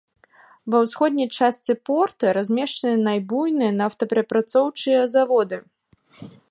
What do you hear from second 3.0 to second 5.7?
найбуйныя нафтаперапрацоўчыя заводы.